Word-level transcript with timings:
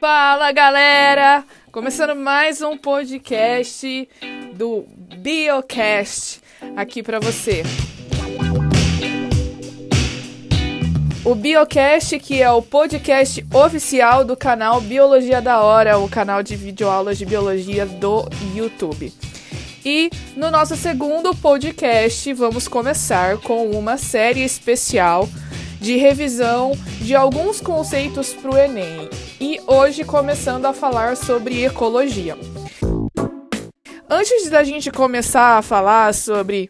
Fala 0.00 0.52
galera! 0.52 1.44
Começando 1.72 2.14
mais 2.14 2.62
um 2.62 2.78
podcast 2.78 4.08
do 4.54 4.86
Biocast 5.16 6.40
aqui 6.76 7.02
para 7.02 7.18
você. 7.18 7.64
O 11.24 11.34
Biocast, 11.34 12.16
que 12.20 12.40
é 12.40 12.48
o 12.48 12.62
podcast 12.62 13.44
oficial 13.52 14.24
do 14.24 14.36
canal 14.36 14.80
Biologia 14.80 15.42
da 15.42 15.62
Hora, 15.62 15.98
o 15.98 16.08
canal 16.08 16.44
de 16.44 16.54
videoaulas 16.54 17.18
de 17.18 17.26
biologia 17.26 17.84
do 17.84 18.24
YouTube. 18.54 19.12
E 19.84 20.10
no 20.36 20.48
nosso 20.48 20.76
segundo 20.76 21.34
podcast, 21.34 22.32
vamos 22.34 22.68
começar 22.68 23.38
com 23.38 23.68
uma 23.72 23.96
série 23.96 24.44
especial 24.44 25.28
de 25.80 25.96
revisão 25.96 26.72
de 27.00 27.14
alguns 27.14 27.60
conceitos 27.60 28.34
para 28.34 28.50
o 28.50 28.56
Enem. 28.56 29.08
E 29.40 29.60
hoje 29.66 30.04
começando 30.04 30.66
a 30.66 30.72
falar 30.72 31.16
sobre 31.16 31.64
ecologia. 31.64 32.36
Antes 34.10 34.48
da 34.48 34.64
gente 34.64 34.90
começar 34.90 35.58
a 35.58 35.62
falar 35.62 36.14
sobre 36.14 36.68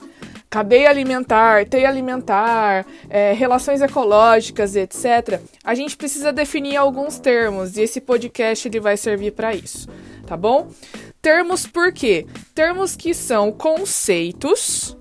cadeia 0.51 0.91
alimentar, 0.91 1.67
teia 1.67 1.89
alimentar, 1.89 2.87
é, 3.09 3.33
relações 3.33 3.81
ecológicas, 3.81 4.75
etc., 4.75 5.41
a 5.63 5.75
gente 5.75 5.97
precisa 5.97 6.33
definir 6.33 6.77
alguns 6.77 7.19
termos 7.19 7.77
e 7.77 7.83
esse 7.83 8.01
podcast 8.01 8.67
ele 8.67 8.81
vai 8.81 8.97
servir 8.97 9.33
para 9.33 9.55
isso, 9.55 9.89
tá 10.27 10.37
bom? 10.37 10.69
Termos 11.21 11.67
por 11.67 11.93
quê? 11.93 12.27
Termos 12.55 12.97
que 12.97 13.13
são 13.13 13.53
conceitos 13.53 14.97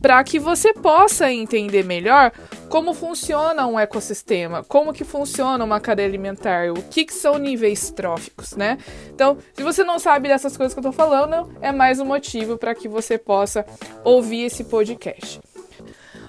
para 0.00 0.22
que 0.24 0.38
você 0.38 0.72
possa 0.72 1.32
entender 1.32 1.84
melhor 1.84 2.32
como 2.70 2.94
funciona 2.94 3.66
um 3.66 3.78
ecossistema, 3.78 4.62
como 4.62 4.92
que 4.92 5.02
funciona 5.02 5.64
uma 5.64 5.80
cadeia 5.80 6.08
alimentar, 6.08 6.70
o 6.70 6.80
que, 6.84 7.04
que 7.04 7.12
são 7.12 7.36
níveis 7.36 7.90
tróficos, 7.90 8.52
né? 8.52 8.78
Então, 9.12 9.36
se 9.52 9.62
você 9.64 9.82
não 9.82 9.98
sabe 9.98 10.28
dessas 10.28 10.56
coisas 10.56 10.72
que 10.72 10.78
eu 10.78 10.84
tô 10.84 10.92
falando, 10.92 11.52
é 11.60 11.72
mais 11.72 11.98
um 11.98 12.04
motivo 12.04 12.56
para 12.56 12.72
que 12.72 12.88
você 12.88 13.18
possa 13.18 13.66
ouvir 14.04 14.44
esse 14.44 14.62
podcast. 14.62 15.40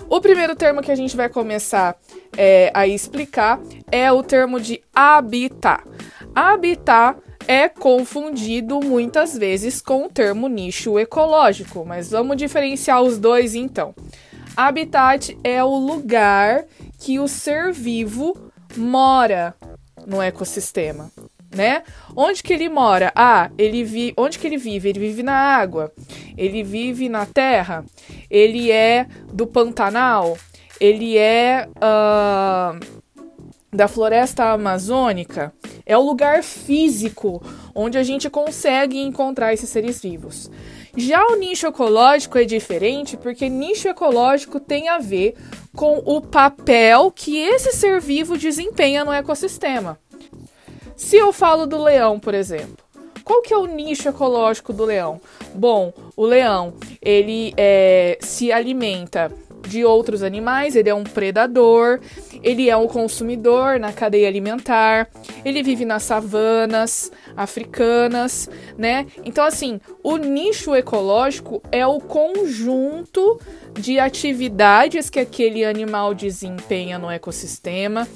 O 0.09 0.19
primeiro 0.19 0.55
termo 0.55 0.81
que 0.81 0.91
a 0.91 0.95
gente 0.95 1.15
vai 1.15 1.29
começar 1.29 1.95
é, 2.35 2.71
a 2.73 2.87
explicar 2.87 3.61
é 3.91 4.11
o 4.11 4.23
termo 4.23 4.59
de 4.59 4.81
habitat. 4.93 5.83
Habitat 6.33 7.19
é 7.47 7.69
confundido 7.69 8.79
muitas 8.83 9.37
vezes 9.37 9.79
com 9.79 10.05
o 10.07 10.09
termo 10.09 10.47
nicho 10.47 10.97
ecológico, 10.97 11.85
mas 11.85 12.09
vamos 12.09 12.35
diferenciar 12.35 13.01
os 13.03 13.19
dois 13.19 13.53
então. 13.53 13.93
Habitat 14.55 15.37
é 15.43 15.63
o 15.63 15.75
lugar 15.75 16.65
que 16.99 17.19
o 17.19 17.27
ser 17.27 17.71
vivo 17.71 18.51
mora 18.75 19.55
no 20.05 20.21
ecossistema, 20.21 21.11
né? 21.55 21.83
Onde 22.15 22.43
que 22.43 22.53
ele 22.53 22.69
mora? 22.69 23.11
Ah, 23.15 23.49
ele 23.57 23.83
vi, 23.83 24.13
onde 24.17 24.37
que 24.39 24.47
ele 24.47 24.57
vive? 24.57 24.89
Ele 24.89 24.99
vive 24.99 25.23
na 25.23 25.33
água. 25.33 25.91
Ele 26.37 26.63
vive 26.63 27.09
na 27.09 27.25
terra. 27.25 27.85
Ele 28.29 28.71
é 28.71 29.07
do 29.31 29.47
Pantanal. 29.47 30.37
Ele 30.79 31.17
é 31.17 31.67
uh, 31.77 33.00
da 33.71 33.87
floresta 33.87 34.51
amazônica. 34.51 35.53
É 35.85 35.97
o 35.97 36.01
lugar 36.01 36.43
físico 36.43 37.41
onde 37.73 37.97
a 37.97 38.03
gente 38.03 38.29
consegue 38.29 38.99
encontrar 38.99 39.53
esses 39.53 39.69
seres 39.69 40.01
vivos. 40.01 40.51
Já 40.95 41.25
o 41.27 41.35
nicho 41.35 41.67
ecológico 41.67 42.37
é 42.37 42.43
diferente 42.43 43.15
porque 43.15 43.47
nicho 43.47 43.87
ecológico 43.87 44.59
tem 44.59 44.89
a 44.89 44.97
ver 44.99 45.35
com 45.73 46.01
o 46.05 46.19
papel 46.19 47.11
que 47.11 47.37
esse 47.37 47.71
ser 47.71 48.01
vivo 48.01 48.37
desempenha 48.37 49.05
no 49.05 49.13
ecossistema. 49.13 49.97
Se 50.97 51.15
eu 51.15 51.31
falo 51.31 51.65
do 51.65 51.81
leão, 51.81 52.19
por 52.19 52.33
exemplo, 52.33 52.77
qual 53.23 53.41
que 53.41 53.53
é 53.53 53.57
o 53.57 53.65
nicho 53.65 54.09
ecológico 54.09 54.73
do 54.73 54.83
leão? 54.83 55.21
Bom, 55.55 55.93
o 56.15 56.25
leão 56.25 56.73
ele 57.01 57.53
é, 57.55 58.17
se 58.19 58.51
alimenta 58.51 59.31
de 59.67 59.85
outros 59.85 60.23
animais, 60.23 60.75
ele 60.75 60.89
é 60.89 60.93
um 60.93 61.03
predador, 61.03 61.99
ele 62.43 62.69
é 62.69 62.77
um 62.77 62.87
consumidor 62.87 63.79
na 63.79 63.91
cadeia 63.91 64.27
alimentar, 64.27 65.09
ele 65.45 65.61
vive 65.63 65.85
nas 65.85 66.03
savanas 66.03 67.11
africanas, 67.35 68.49
né? 68.77 69.05
Então, 69.23 69.45
assim, 69.45 69.79
o 70.03 70.17
nicho 70.17 70.75
ecológico 70.75 71.61
é 71.71 71.85
o 71.85 71.99
conjunto 71.99 73.39
de 73.73 73.99
atividades 73.99 75.09
que 75.09 75.19
aquele 75.19 75.63
animal 75.63 76.13
desempenha 76.13 76.99
no 76.99 77.09
ecossistema. 77.09 78.07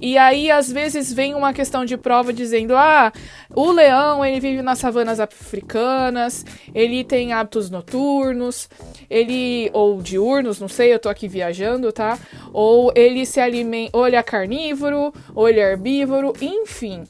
E 0.00 0.16
aí, 0.16 0.50
às 0.50 0.70
vezes, 0.70 1.12
vem 1.12 1.34
uma 1.34 1.52
questão 1.52 1.84
de 1.84 1.96
prova 1.96 2.32
dizendo: 2.32 2.74
ah, 2.76 3.12
o 3.54 3.70
leão 3.70 4.24
ele 4.24 4.40
vive 4.40 4.62
nas 4.62 4.78
savanas 4.78 5.20
africanas, 5.20 6.44
ele 6.74 7.04
tem 7.04 7.32
hábitos 7.32 7.70
noturnos, 7.70 8.68
ele. 9.08 9.70
ou 9.72 10.00
diurnos, 10.02 10.60
não 10.60 10.68
sei, 10.68 10.92
eu 10.92 10.98
tô 10.98 11.08
aqui 11.08 11.28
viajando, 11.28 11.92
tá? 11.92 12.18
Ou 12.52 12.92
ele 12.94 13.24
se 13.26 13.40
alimenta, 13.40 13.71
ou 13.92 14.06
ele 14.06 14.16
é 14.16 14.22
carnívoro, 14.22 15.12
ou 15.34 15.48
ele 15.48 15.60
é 15.60 15.70
herbívoro, 15.70 16.32
enfim. 16.40 17.04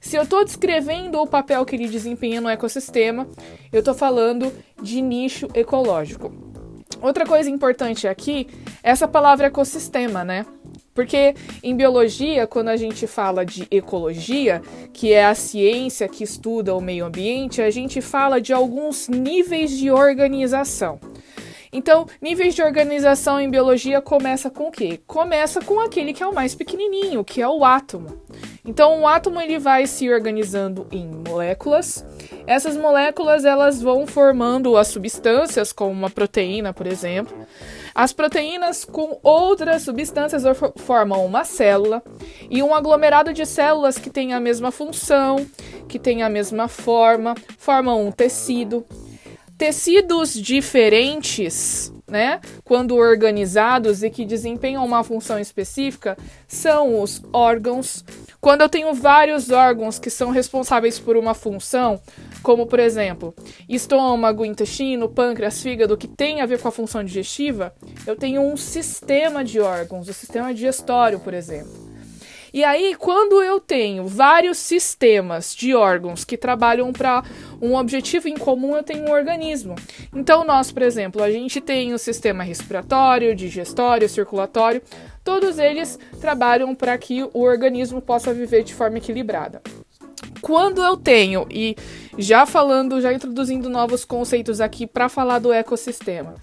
Se 0.00 0.16
eu 0.16 0.22
estou 0.22 0.44
descrevendo 0.44 1.20
o 1.20 1.26
papel 1.26 1.64
que 1.64 1.74
ele 1.74 1.88
desempenha 1.88 2.40
no 2.40 2.48
ecossistema, 2.48 3.26
eu 3.72 3.80
estou 3.80 3.94
falando 3.94 4.52
de 4.80 5.02
nicho 5.02 5.48
ecológico. 5.52 6.32
Outra 7.02 7.26
coisa 7.26 7.50
importante 7.50 8.06
aqui 8.06 8.46
é 8.82 8.90
essa 8.90 9.08
palavra 9.08 9.46
ecossistema, 9.46 10.24
né? 10.24 10.46
Porque 10.94 11.34
em 11.62 11.76
biologia, 11.76 12.46
quando 12.46 12.68
a 12.68 12.76
gente 12.76 13.06
fala 13.06 13.44
de 13.44 13.66
ecologia, 13.70 14.62
que 14.94 15.12
é 15.12 15.26
a 15.26 15.34
ciência 15.34 16.08
que 16.08 16.24
estuda 16.24 16.74
o 16.74 16.80
meio 16.80 17.04
ambiente, 17.04 17.60
a 17.60 17.70
gente 17.70 18.00
fala 18.00 18.40
de 18.40 18.52
alguns 18.52 19.08
níveis 19.08 19.72
de 19.72 19.90
organização. 19.90 20.98
Então, 21.72 22.06
níveis 22.20 22.54
de 22.54 22.62
organização 22.62 23.40
em 23.40 23.50
biologia 23.50 24.00
começa 24.00 24.50
com 24.50 24.68
o 24.68 24.70
quê? 24.70 25.00
Começa 25.06 25.60
com 25.60 25.80
aquele 25.80 26.12
que 26.12 26.22
é 26.22 26.26
o 26.26 26.34
mais 26.34 26.54
pequenininho, 26.54 27.24
que 27.24 27.42
é 27.42 27.48
o 27.48 27.64
átomo. 27.64 28.20
Então, 28.64 29.00
o 29.00 29.06
átomo 29.06 29.40
ele 29.40 29.58
vai 29.58 29.86
se 29.86 30.10
organizando 30.10 30.86
em 30.90 31.06
moléculas. 31.06 32.04
Essas 32.46 32.76
moléculas 32.76 33.44
elas 33.44 33.80
vão 33.80 34.06
formando 34.06 34.76
as 34.76 34.88
substâncias, 34.88 35.72
como 35.72 35.92
uma 35.92 36.10
proteína, 36.10 36.72
por 36.72 36.86
exemplo. 36.86 37.36
As 37.94 38.12
proteínas 38.12 38.84
com 38.84 39.18
outras 39.22 39.82
substâncias 39.82 40.42
formam 40.76 41.24
uma 41.24 41.44
célula 41.44 42.02
e 42.50 42.62
um 42.62 42.74
aglomerado 42.74 43.32
de 43.32 43.46
células 43.46 43.96
que 43.96 44.10
tem 44.10 44.34
a 44.34 44.40
mesma 44.40 44.70
função, 44.70 45.46
que 45.88 45.98
tem 45.98 46.22
a 46.22 46.28
mesma 46.28 46.68
forma, 46.68 47.34
formam 47.56 48.06
um 48.06 48.12
tecido. 48.12 48.84
Tecidos 49.58 50.34
diferentes, 50.34 51.90
né, 52.06 52.40
quando 52.62 52.94
organizados 52.94 54.02
e 54.02 54.10
que 54.10 54.26
desempenham 54.26 54.84
uma 54.84 55.02
função 55.02 55.38
específica, 55.38 56.16
são 56.46 57.00
os 57.00 57.22
órgãos. 57.32 58.04
Quando 58.38 58.60
eu 58.60 58.68
tenho 58.68 58.92
vários 58.92 59.50
órgãos 59.50 59.98
que 59.98 60.10
são 60.10 60.30
responsáveis 60.30 60.98
por 60.98 61.16
uma 61.16 61.32
função, 61.32 61.98
como 62.42 62.66
por 62.66 62.78
exemplo, 62.78 63.34
estômago, 63.66 64.44
intestino, 64.44 65.08
pâncreas, 65.08 65.62
fígado, 65.62 65.96
que 65.96 66.06
tem 66.06 66.42
a 66.42 66.46
ver 66.46 66.60
com 66.60 66.68
a 66.68 66.72
função 66.72 67.02
digestiva, 67.02 67.74
eu 68.06 68.14
tenho 68.14 68.42
um 68.42 68.58
sistema 68.58 69.42
de 69.42 69.58
órgãos, 69.58 70.06
o 70.06 70.12
sistema 70.12 70.52
digestório, 70.52 71.18
por 71.18 71.32
exemplo. 71.32 71.85
E 72.56 72.64
aí, 72.64 72.94
quando 72.94 73.42
eu 73.42 73.60
tenho 73.60 74.06
vários 74.06 74.56
sistemas 74.56 75.54
de 75.54 75.74
órgãos 75.74 76.24
que 76.24 76.38
trabalham 76.38 76.90
para 76.90 77.22
um 77.60 77.76
objetivo 77.76 78.28
em 78.28 78.34
comum, 78.34 78.74
eu 78.74 78.82
tenho 78.82 79.04
um 79.04 79.12
organismo. 79.12 79.74
Então, 80.14 80.42
nós, 80.42 80.72
por 80.72 80.80
exemplo, 80.82 81.22
a 81.22 81.30
gente 81.30 81.60
tem 81.60 81.92
o 81.92 81.98
sistema 81.98 82.42
respiratório, 82.42 83.36
digestório, 83.36 84.08
circulatório, 84.08 84.80
todos 85.22 85.58
eles 85.58 85.98
trabalham 86.18 86.74
para 86.74 86.96
que 86.96 87.22
o 87.24 87.42
organismo 87.42 88.00
possa 88.00 88.32
viver 88.32 88.64
de 88.64 88.72
forma 88.72 88.96
equilibrada. 88.96 89.60
Quando 90.40 90.82
eu 90.82 90.96
tenho, 90.96 91.46
e 91.50 91.76
já 92.16 92.46
falando, 92.46 93.02
já 93.02 93.12
introduzindo 93.12 93.68
novos 93.68 94.02
conceitos 94.02 94.62
aqui 94.62 94.86
para 94.86 95.10
falar 95.10 95.40
do 95.40 95.52
ecossistema, 95.52 96.36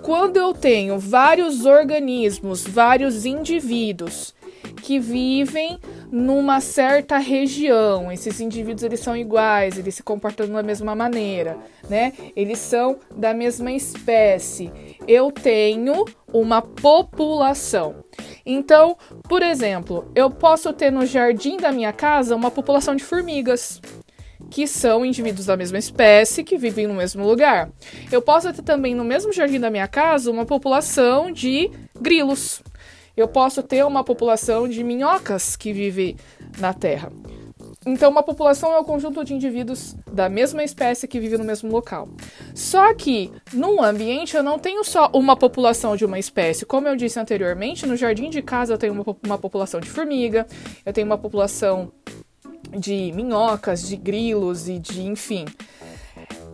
quando 0.00 0.38
eu 0.38 0.54
tenho 0.54 0.98
vários 0.98 1.66
organismos, 1.66 2.66
vários 2.66 3.26
indivíduos 3.26 4.37
que 4.78 4.98
vivem 4.98 5.78
numa 6.10 6.60
certa 6.60 7.18
região. 7.18 8.10
Esses 8.10 8.40
indivíduos 8.40 8.82
eles 8.82 9.00
são 9.00 9.16
iguais, 9.16 9.78
eles 9.78 9.94
se 9.94 10.02
comportam 10.02 10.48
da 10.48 10.62
mesma 10.62 10.94
maneira, 10.94 11.56
né? 11.88 12.12
Eles 12.34 12.58
são 12.58 12.98
da 13.16 13.34
mesma 13.34 13.72
espécie. 13.72 14.70
Eu 15.06 15.30
tenho 15.30 16.04
uma 16.32 16.62
população. 16.62 18.04
Então, 18.44 18.96
por 19.28 19.42
exemplo, 19.42 20.10
eu 20.14 20.30
posso 20.30 20.72
ter 20.72 20.90
no 20.90 21.04
jardim 21.04 21.56
da 21.56 21.72
minha 21.72 21.92
casa 21.92 22.34
uma 22.34 22.50
população 22.50 22.94
de 22.96 23.04
formigas 23.04 23.80
que 24.50 24.66
são 24.66 25.04
indivíduos 25.04 25.46
da 25.46 25.56
mesma 25.56 25.78
espécie 25.78 26.44
que 26.44 26.56
vivem 26.56 26.86
no 26.86 26.94
mesmo 26.94 27.26
lugar. 27.26 27.70
Eu 28.10 28.22
posso 28.22 28.52
ter 28.52 28.62
também 28.62 28.94
no 28.94 29.04
mesmo 29.04 29.32
jardim 29.32 29.60
da 29.60 29.70
minha 29.70 29.88
casa 29.88 30.30
uma 30.30 30.46
população 30.46 31.30
de 31.30 31.70
grilos 32.00 32.62
eu 33.20 33.26
posso 33.26 33.62
ter 33.62 33.84
uma 33.84 34.04
população 34.04 34.68
de 34.68 34.84
minhocas 34.84 35.56
que 35.56 35.72
vive 35.72 36.16
na 36.58 36.72
Terra. 36.72 37.10
Então, 37.86 38.10
uma 38.10 38.22
população 38.22 38.72
é 38.72 38.78
o 38.78 38.84
conjunto 38.84 39.24
de 39.24 39.34
indivíduos 39.34 39.96
da 40.10 40.28
mesma 40.28 40.62
espécie 40.62 41.08
que 41.08 41.18
vive 41.18 41.38
no 41.38 41.44
mesmo 41.44 41.70
local. 41.70 42.08
Só 42.54 42.92
que, 42.94 43.32
num 43.52 43.82
ambiente, 43.82 44.36
eu 44.36 44.42
não 44.42 44.58
tenho 44.58 44.84
só 44.84 45.10
uma 45.12 45.36
população 45.36 45.96
de 45.96 46.04
uma 46.04 46.18
espécie. 46.18 46.66
Como 46.66 46.86
eu 46.86 46.96
disse 46.96 47.18
anteriormente, 47.18 47.86
no 47.86 47.96
jardim 47.96 48.30
de 48.30 48.42
casa 48.42 48.74
eu 48.74 48.78
tenho 48.78 48.92
uma, 48.92 49.04
uma 49.24 49.38
população 49.38 49.80
de 49.80 49.88
formiga, 49.88 50.46
eu 50.84 50.92
tenho 50.92 51.06
uma 51.06 51.18
população 51.18 51.90
de 52.76 53.12
minhocas, 53.12 53.86
de 53.88 53.96
grilos 53.96 54.68
e 54.68 54.78
de, 54.78 55.02
enfim. 55.02 55.44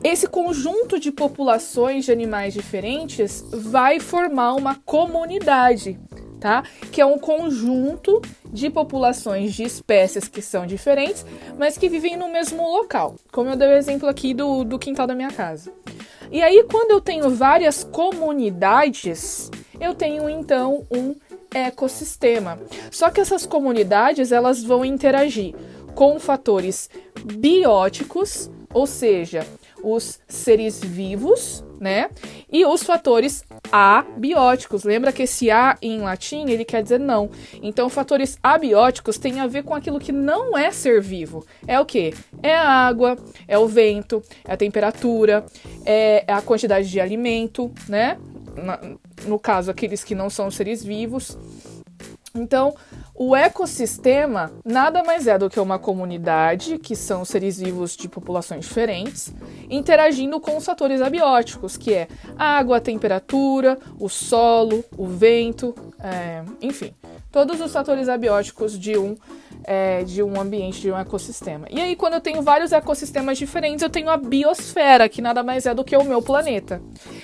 Esse 0.04 0.26
conjunto 0.26 1.00
de 1.00 1.10
populações 1.10 2.04
de 2.04 2.12
animais 2.12 2.52
diferentes 2.52 3.42
vai 3.50 3.98
formar 3.98 4.52
uma 4.52 4.74
comunidade 4.84 5.98
tá? 6.44 6.62
Que 6.92 7.00
é 7.00 7.06
um 7.06 7.18
conjunto 7.18 8.20
de 8.52 8.68
populações 8.68 9.54
de 9.54 9.62
espécies 9.62 10.28
que 10.28 10.42
são 10.42 10.66
diferentes, 10.66 11.24
mas 11.58 11.78
que 11.78 11.88
vivem 11.88 12.18
no 12.18 12.28
mesmo 12.28 12.62
local. 12.68 13.14
Como 13.32 13.48
eu 13.48 13.56
dei 13.56 13.68
o 13.68 13.72
exemplo 13.72 14.06
aqui 14.06 14.34
do, 14.34 14.62
do 14.62 14.78
quintal 14.78 15.06
da 15.06 15.14
minha 15.14 15.30
casa. 15.30 15.72
E 16.30 16.42
aí, 16.42 16.62
quando 16.70 16.90
eu 16.90 17.00
tenho 17.00 17.30
várias 17.30 17.82
comunidades, 17.82 19.50
eu 19.80 19.94
tenho 19.94 20.28
então 20.28 20.86
um 20.90 21.14
ecossistema. 21.50 22.58
Só 22.90 23.10
que 23.10 23.22
essas 23.22 23.46
comunidades 23.46 24.30
elas 24.30 24.62
vão 24.62 24.84
interagir 24.84 25.54
com 25.94 26.20
fatores 26.20 26.90
bióticos, 27.24 28.50
ou 28.70 28.86
seja, 28.86 29.46
os 29.82 30.20
seres 30.28 30.78
vivos, 30.84 31.64
né? 31.80 32.10
E 32.54 32.64
os 32.64 32.84
fatores 32.84 33.44
abióticos. 33.72 34.84
Lembra 34.84 35.12
que 35.12 35.24
esse 35.24 35.50
a 35.50 35.76
em 35.82 35.98
latim 35.98 36.48
ele 36.48 36.64
quer 36.64 36.84
dizer 36.84 37.00
não. 37.00 37.28
Então, 37.60 37.88
fatores 37.88 38.38
abióticos 38.40 39.18
têm 39.18 39.40
a 39.40 39.48
ver 39.48 39.64
com 39.64 39.74
aquilo 39.74 39.98
que 39.98 40.12
não 40.12 40.56
é 40.56 40.70
ser 40.70 41.02
vivo. 41.02 41.44
É 41.66 41.80
o 41.80 41.84
que? 41.84 42.14
É 42.40 42.54
a 42.54 42.68
água, 42.68 43.18
é 43.48 43.58
o 43.58 43.66
vento, 43.66 44.22
é 44.44 44.52
a 44.52 44.56
temperatura, 44.56 45.44
é 45.84 46.24
a 46.28 46.40
quantidade 46.40 46.88
de 46.88 47.00
alimento, 47.00 47.72
né? 47.88 48.18
no 49.26 49.36
caso, 49.36 49.70
aqueles 49.72 50.04
que 50.04 50.14
não 50.14 50.30
são 50.30 50.48
seres 50.48 50.84
vivos. 50.84 51.36
Então, 52.36 52.74
o 53.14 53.36
ecossistema 53.36 54.50
nada 54.64 55.04
mais 55.04 55.28
é 55.28 55.38
do 55.38 55.48
que 55.48 55.60
uma 55.60 55.78
comunidade, 55.78 56.78
que 56.78 56.96
são 56.96 57.24
seres 57.24 57.60
vivos 57.60 57.96
de 57.96 58.08
populações 58.08 58.64
diferentes, 58.64 59.32
interagindo 59.70 60.40
com 60.40 60.56
os 60.56 60.64
fatores 60.64 61.00
abióticos, 61.00 61.76
que 61.76 61.94
é 61.94 62.08
a 62.36 62.58
água, 62.58 62.78
a 62.78 62.80
temperatura, 62.80 63.78
o 64.00 64.08
solo, 64.08 64.84
o 64.98 65.06
vento, 65.06 65.76
é, 66.00 66.42
enfim, 66.60 66.92
todos 67.30 67.60
os 67.60 67.72
fatores 67.72 68.08
abióticos 68.08 68.76
de 68.76 68.98
um 68.98 69.14
é, 69.64 70.04
de 70.04 70.22
um 70.22 70.40
ambiente, 70.40 70.80
de 70.80 70.90
um 70.90 70.98
ecossistema. 70.98 71.66
E 71.70 71.80
aí, 71.80 71.96
quando 71.96 72.14
eu 72.14 72.20
tenho 72.20 72.42
vários 72.42 72.72
ecossistemas 72.72 73.38
diferentes, 73.38 73.82
eu 73.82 73.90
tenho 73.90 74.08
a 74.10 74.16
biosfera, 74.16 75.08
que 75.08 75.22
nada 75.22 75.42
mais 75.42 75.66
é 75.66 75.74
do 75.74 75.84
que 75.84 75.96
o 75.96 76.04
meu 76.04 76.22
planeta. 76.22 76.80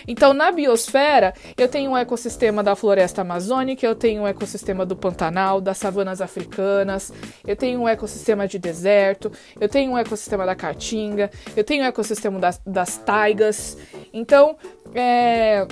Então, 0.08 0.32
na 0.32 0.50
biosfera, 0.50 1.34
eu 1.56 1.68
tenho 1.68 1.92
um 1.92 1.96
ecossistema 1.96 2.62
da 2.62 2.74
floresta 2.74 3.20
amazônica, 3.20 3.86
eu 3.86 3.94
tenho 3.94 4.22
um 4.22 4.26
ecossistema 4.26 4.84
do 4.86 4.96
Pantanal, 4.96 5.60
das 5.60 5.78
savanas 5.78 6.20
africanas, 6.20 7.12
eu 7.46 7.56
tenho 7.56 7.80
um 7.80 7.88
ecossistema 7.88 8.48
de 8.48 8.58
deserto, 8.58 9.30
eu 9.60 9.68
tenho 9.68 9.92
um 9.92 9.98
ecossistema 9.98 10.46
da 10.46 10.54
caatinga, 10.54 11.30
eu 11.56 11.62
tenho 11.62 11.84
um 11.84 11.86
ecossistema 11.86 12.38
das, 12.38 12.60
das 12.66 12.96
taigas. 12.96 13.76
Então, 14.12 14.56
é 14.94 15.66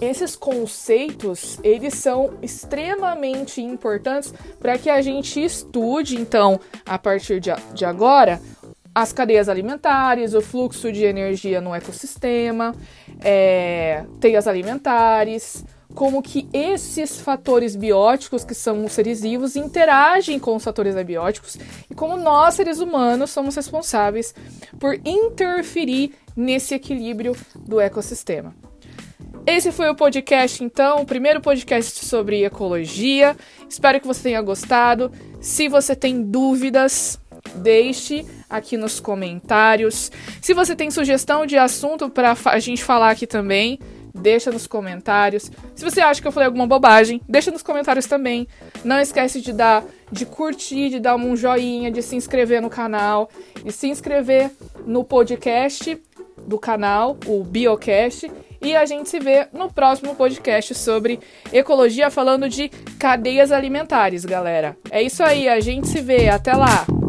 esses 0.00 0.34
conceitos, 0.34 1.58
eles 1.62 1.94
são 1.94 2.34
extremamente 2.40 3.60
importantes 3.60 4.32
para 4.58 4.78
que 4.78 4.88
a 4.88 5.02
gente 5.02 5.42
estude, 5.42 6.16
então, 6.16 6.58
a 6.86 6.98
partir 6.98 7.40
de, 7.40 7.50
de 7.74 7.84
agora, 7.84 8.40
as 8.94 9.12
cadeias 9.12 9.48
alimentares, 9.48 10.34
o 10.34 10.40
fluxo 10.40 10.90
de 10.90 11.04
energia 11.04 11.60
no 11.60 11.74
ecossistema, 11.74 12.74
é, 13.20 14.04
teias 14.20 14.48
alimentares, 14.48 15.64
como 15.94 16.22
que 16.22 16.48
esses 16.52 17.20
fatores 17.20 17.76
bióticos, 17.76 18.44
que 18.44 18.54
são 18.54 18.84
os 18.84 18.92
seres 18.92 19.20
vivos, 19.20 19.56
interagem 19.56 20.38
com 20.38 20.56
os 20.56 20.64
fatores 20.64 20.96
abióticos 20.96 21.58
e 21.90 21.94
como 21.94 22.16
nós, 22.16 22.54
seres 22.54 22.78
humanos, 22.78 23.30
somos 23.30 23.56
responsáveis 23.56 24.34
por 24.78 24.94
interferir 25.04 26.14
nesse 26.36 26.74
equilíbrio 26.74 27.36
do 27.54 27.80
ecossistema. 27.80 28.54
Esse 29.50 29.72
foi 29.72 29.90
o 29.90 29.96
podcast, 29.96 30.62
então, 30.62 31.02
o 31.02 31.04
primeiro 31.04 31.40
podcast 31.40 32.04
sobre 32.04 32.44
ecologia. 32.44 33.36
Espero 33.68 34.00
que 34.00 34.06
você 34.06 34.22
tenha 34.22 34.40
gostado. 34.40 35.10
Se 35.40 35.66
você 35.66 35.96
tem 35.96 36.22
dúvidas, 36.22 37.18
deixe 37.56 38.24
aqui 38.48 38.76
nos 38.76 39.00
comentários. 39.00 40.12
Se 40.40 40.54
você 40.54 40.76
tem 40.76 40.88
sugestão 40.88 41.44
de 41.44 41.58
assunto 41.58 42.08
para 42.08 42.36
a 42.44 42.58
gente 42.60 42.84
falar 42.84 43.10
aqui 43.10 43.26
também, 43.26 43.80
deixa 44.14 44.52
nos 44.52 44.68
comentários. 44.68 45.50
Se 45.74 45.84
você 45.84 46.00
acha 46.00 46.22
que 46.22 46.28
eu 46.28 46.32
falei 46.32 46.46
alguma 46.46 46.68
bobagem, 46.68 47.20
deixa 47.28 47.50
nos 47.50 47.62
comentários 47.62 48.06
também. 48.06 48.46
Não 48.84 49.00
esquece 49.00 49.40
de 49.40 49.52
dar, 49.52 49.84
de 50.12 50.26
curtir, 50.26 50.90
de 50.90 51.00
dar 51.00 51.16
um 51.16 51.36
joinha, 51.36 51.90
de 51.90 52.02
se 52.02 52.14
inscrever 52.14 52.62
no 52.62 52.70
canal, 52.70 53.28
de 53.64 53.72
se 53.72 53.88
inscrever 53.88 54.48
no 54.86 55.02
podcast 55.02 56.00
do 56.46 56.56
canal, 56.56 57.18
o 57.26 57.42
Biocast 57.42 58.30
e 58.60 58.76
a 58.76 58.84
gente 58.84 59.08
se 59.08 59.18
vê 59.18 59.48
no 59.52 59.72
próximo 59.72 60.14
podcast 60.14 60.74
sobre 60.74 61.20
ecologia, 61.52 62.10
falando 62.10 62.48
de 62.48 62.68
cadeias 62.98 63.50
alimentares, 63.50 64.24
galera. 64.24 64.76
É 64.90 65.02
isso 65.02 65.22
aí, 65.22 65.48
a 65.48 65.60
gente 65.60 65.88
se 65.88 66.00
vê. 66.00 66.28
Até 66.28 66.54
lá! 66.54 66.99